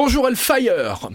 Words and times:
Bonjour 0.00 0.28
Elfire 0.28 1.10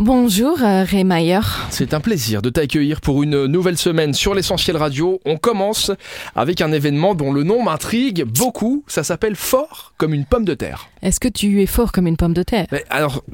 Bonjour 0.00 0.60
euh, 0.64 0.82
Ray 0.82 1.04
Mayer. 1.04 1.38
C'est 1.70 1.94
un 1.94 2.00
plaisir 2.00 2.42
de 2.42 2.50
t'accueillir 2.50 3.00
pour 3.00 3.22
une 3.22 3.46
nouvelle 3.46 3.78
semaine 3.78 4.14
sur 4.14 4.34
l'essentiel 4.34 4.76
radio. 4.76 5.20
On 5.24 5.36
commence 5.36 5.92
avec 6.34 6.60
un 6.60 6.72
événement 6.72 7.14
dont 7.14 7.32
le 7.32 7.44
nom 7.44 7.62
m'intrigue 7.62 8.24
beaucoup. 8.24 8.82
Ça 8.88 9.04
s'appelle 9.04 9.36
Fort 9.36 9.92
comme 9.96 10.12
une 10.12 10.24
pomme 10.24 10.44
de 10.44 10.54
terre. 10.54 10.88
Est-ce 11.02 11.18
que 11.18 11.28
tu 11.28 11.62
es 11.62 11.66
fort 11.66 11.92
comme 11.92 12.06
une 12.06 12.16
pomme 12.16 12.34
de 12.34 12.42
terre? 12.42 12.66
Mais 12.72 12.84
alors, 12.90 13.24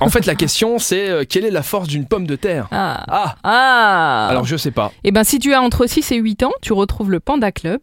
en 0.00 0.10
fait, 0.10 0.26
la 0.26 0.34
question 0.34 0.78
c'est 0.78 1.08
euh, 1.08 1.24
quelle 1.28 1.44
est 1.44 1.50
la 1.50 1.62
force 1.62 1.88
d'une 1.88 2.04
pomme 2.04 2.26
de 2.26 2.36
terre? 2.36 2.68
Ah. 2.70 3.04
Ah 3.08 3.36
Ah 3.42 4.26
Alors 4.28 4.44
je 4.44 4.56
sais 4.56 4.70
pas. 4.70 4.92
Eh 5.04 5.12
ben 5.12 5.24
si 5.24 5.38
tu 5.38 5.54
as 5.54 5.62
entre 5.62 5.86
6 5.86 6.12
et 6.12 6.16
8 6.16 6.42
ans, 6.42 6.52
tu 6.60 6.72
retrouves 6.72 7.10
le 7.10 7.20
Panda 7.20 7.50
Club 7.50 7.80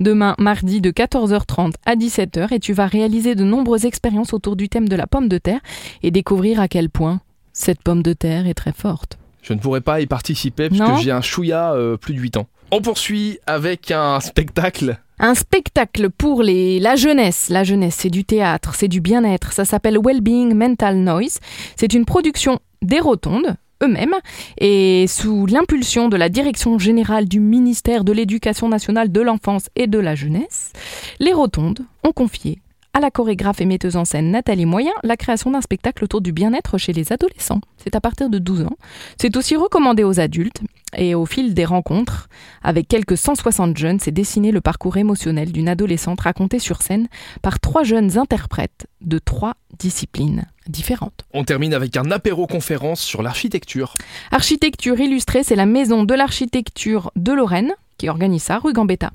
demain 0.00 0.36
mardi 0.38 0.80
de 0.80 0.90
14h30 0.90 1.72
à 1.86 1.96
17h 1.96 2.52
et 2.52 2.60
tu 2.60 2.72
vas 2.72 2.86
réaliser 2.86 3.34
de 3.34 3.42
nombreuses 3.42 3.84
expériences 3.84 4.32
autour 4.32 4.54
du 4.54 4.68
thème 4.68 4.88
de 4.88 4.96
la 4.96 5.06
pomme 5.06 5.28
de 5.28 5.38
terre 5.38 5.60
et 6.02 6.10
découvrir 6.10 6.60
à 6.60 6.68
quel 6.68 6.90
point 6.90 7.20
cette 7.52 7.82
pomme 7.82 8.02
de 8.02 8.12
terre 8.12 8.46
est 8.46 8.54
très 8.54 8.72
forte. 8.72 9.18
Je 9.42 9.52
ne 9.52 9.58
pourrais 9.58 9.80
pas 9.80 10.00
y 10.00 10.06
participer 10.06 10.68
parce 10.68 10.80
Non 10.80 10.96
que 10.96 11.02
j'ai 11.02 11.10
un 11.10 11.20
chouïa 11.20 11.74
euh, 11.74 11.96
plus 11.96 12.14
de 12.14 12.20
8 12.20 12.38
ans. 12.38 12.46
On 12.70 12.80
poursuit 12.80 13.38
avec 13.46 13.90
un 13.90 14.20
spectacle. 14.20 14.98
Un 15.18 15.34
spectacle 15.34 16.10
pour 16.10 16.42
les 16.42 16.80
la 16.80 16.96
jeunesse. 16.96 17.48
La 17.50 17.62
jeunesse, 17.62 17.96
c'est 17.98 18.10
du 18.10 18.24
théâtre, 18.24 18.74
c'est 18.74 18.88
du 18.88 19.00
bien-être. 19.00 19.52
Ça 19.52 19.64
s'appelle 19.64 19.98
Wellbeing 20.02 20.54
Mental 20.54 20.96
Noise. 20.96 21.38
C'est 21.76 21.92
une 21.92 22.04
production 22.04 22.58
des 22.82 23.00
Rotondes 23.00 23.56
eux-mêmes 23.82 24.14
et 24.58 25.06
sous 25.08 25.46
l'impulsion 25.46 26.08
de 26.08 26.16
la 26.16 26.28
Direction 26.28 26.78
générale 26.78 27.28
du 27.28 27.40
ministère 27.40 28.04
de 28.04 28.12
l'Éducation 28.12 28.68
nationale 28.68 29.12
de 29.12 29.20
l'enfance 29.20 29.68
et 29.76 29.86
de 29.86 29.98
la 29.98 30.14
jeunesse, 30.14 30.72
les 31.20 31.32
Rotondes 31.32 31.80
ont 32.02 32.12
confié 32.12 32.60
à 32.94 33.00
la 33.00 33.10
chorégraphe 33.10 33.60
et 33.60 33.66
metteuse 33.66 33.96
en 33.96 34.04
scène 34.04 34.30
Nathalie 34.30 34.66
Moyen 34.66 34.92
la 35.02 35.16
création 35.16 35.50
d'un 35.50 35.60
spectacle 35.60 36.04
autour 36.04 36.20
du 36.20 36.32
bien-être 36.32 36.78
chez 36.78 36.92
les 36.92 37.12
adolescents. 37.12 37.60
C'est 37.76 37.96
à 37.96 38.00
partir 38.00 38.30
de 38.30 38.38
12 38.38 38.62
ans. 38.62 38.76
C'est 39.20 39.36
aussi 39.36 39.56
recommandé 39.56 40.04
aux 40.04 40.20
adultes 40.20 40.62
et 40.96 41.14
au 41.14 41.26
fil 41.26 41.54
des 41.54 41.64
rencontres 41.64 42.28
avec 42.62 42.86
quelques 42.86 43.18
160 43.18 43.76
jeunes, 43.76 43.98
c'est 43.98 44.12
dessiné 44.12 44.52
le 44.52 44.60
parcours 44.60 44.96
émotionnel 44.96 45.50
d'une 45.50 45.68
adolescente 45.68 46.20
raconté 46.20 46.60
sur 46.60 46.82
scène 46.82 47.08
par 47.42 47.58
trois 47.58 47.82
jeunes 47.82 48.16
interprètes 48.16 48.86
de 49.00 49.18
trois 49.18 49.54
disciplines 49.78 50.46
différentes. 50.68 51.24
On 51.32 51.44
termine 51.44 51.74
avec 51.74 51.96
un 51.96 52.10
apéro-conférence 52.12 53.00
sur 53.00 53.22
l'architecture. 53.22 53.94
Architecture 54.30 54.98
illustrée, 55.00 55.42
c'est 55.42 55.56
la 55.56 55.66
maison 55.66 56.04
de 56.04 56.14
l'architecture 56.14 57.10
de 57.16 57.32
Lorraine 57.32 57.72
qui 57.98 58.08
organise 58.08 58.42
ça, 58.42 58.58
rue 58.58 58.72
Gambetta. 58.72 59.10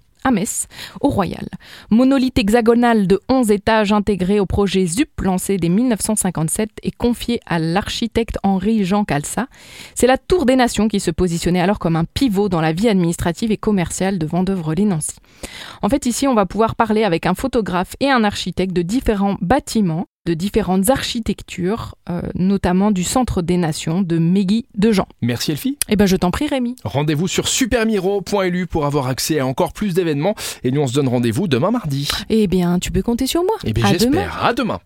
Au 1.02 1.10
Royal. 1.10 1.48
Monolithe 1.90 2.38
hexagonal 2.38 3.08
de 3.08 3.20
11 3.30 3.52
étages 3.52 3.92
intégré 3.92 4.40
au 4.40 4.46
projet 4.46 4.86
ZUP 4.86 5.22
lancé 5.22 5.58
dès 5.58 5.70
1957 5.70 6.70
et 6.84 6.92
confié 6.92 7.40
à 7.46 7.60
l'architecte 7.60 8.38
Henri-Jean 8.44 9.06
Calça. 9.06 9.48
C'est 9.96 10.08
la 10.08 10.18
Tour 10.18 10.46
des 10.46 10.56
Nations 10.56 10.88
qui 10.88 11.00
se 11.00 11.12
positionnait 11.12 11.62
alors 11.62 11.80
comme 11.80 11.96
un 11.96 12.06
pivot 12.06 12.50
dans 12.50 12.62
la 12.62 12.74
vie 12.74 12.90
administrative 12.90 13.52
et 13.52 13.58
commerciale 13.58 14.20
de 14.20 14.26
Vendœuvre-les-Nancy. 14.26 15.16
En 15.82 15.90
fait, 15.90 16.06
ici, 16.06 16.28
on 16.28 16.36
va 16.36 16.46
pouvoir 16.46 16.76
parler 16.76 17.04
avec 17.04 17.26
un 17.26 17.34
photographe 17.34 17.96
et 18.00 18.10
un 18.10 18.24
architecte 18.24 18.74
de 18.74 18.82
différents 18.82 19.38
bâtiments, 19.42 20.06
de 20.30 20.36
différentes 20.36 20.92
architectures, 20.92 21.96
euh, 22.08 22.22
notamment 22.36 22.92
du 22.92 23.04
Centre 23.04 23.42
des 23.42 23.58
Nations 23.58 24.04
de 24.04 24.20
Megui 24.20 24.68
de 24.78 24.92
Jean. 24.92 25.08
Merci 25.24 25.50
Elfie. 25.50 25.80
Eh 25.90 25.96
ben, 25.96 26.06
je 26.06 26.16
t'en 26.16 26.30
prie, 26.30 26.46
Rémi. 26.46 26.76
Rendez-vous 26.84 27.28
sur 27.28 27.48
supermiro.lu 27.48 28.68
pour 28.68 28.86
avoir 28.86 29.08
accès 29.08 29.40
à 29.40 29.48
encore 29.48 29.74
plus 29.74 29.96
d'événements. 29.96 30.36
Et 30.64 30.70
nous, 30.70 30.82
on 30.82 30.88
se 30.88 30.94
donne 30.94 31.08
rendez-vous 31.08 31.48
demain 31.48 31.72
mardi. 31.72 32.08
Eh 32.30 32.46
bien, 32.46 32.78
tu 32.78 32.92
peux 32.92 33.02
compter 33.02 33.26
sur 33.26 33.44
moi. 33.44 33.56
Eh 33.64 33.74
bien, 33.74 33.88
j'espère. 33.88 34.46
À 34.46 34.54
demain. 34.54 34.78